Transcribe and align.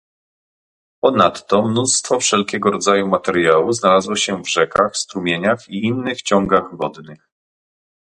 Ponadto 1.01 1.61
mnóstwo 1.63 2.19
wszelkiego 2.19 2.71
rodzaju 2.71 3.07
materiału 3.07 3.71
znalazło 3.73 4.15
się 4.15 4.41
w 4.43 4.49
rzekach, 4.49 4.97
strumieniach 4.97 5.69
i 5.69 5.83
innych 5.85 6.21
ciągach 6.21 6.77
wodnych 6.77 7.27